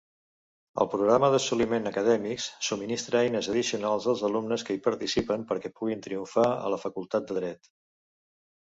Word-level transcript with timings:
El 0.83 0.87
Programa 0.93 1.29
d'Assoliments 1.35 1.89
Acadèmics 1.89 2.47
subministra 2.69 3.23
eines 3.27 3.51
addicionals 3.53 4.09
als 4.15 4.25
alumnes 4.33 4.67
que 4.71 4.79
hi 4.79 4.83
participen 4.91 5.47
perquè 5.55 5.75
puguin 5.79 6.05
triomfar 6.11 6.51
a 6.59 6.77
la 6.77 6.85
facultat 6.89 7.33
de 7.33 7.43
dret. 7.45 7.75